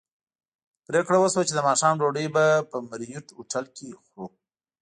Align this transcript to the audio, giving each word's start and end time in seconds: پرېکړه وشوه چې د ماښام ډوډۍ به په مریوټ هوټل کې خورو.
پرېکړه 0.87 1.17
وشوه 1.19 1.47
چې 1.47 1.53
د 1.55 1.59
ماښام 1.67 1.95
ډوډۍ 2.01 2.27
به 2.35 2.45
په 2.69 2.77
مریوټ 2.89 3.27
هوټل 3.37 3.65
کې 3.75 3.89
خورو. 4.05 4.25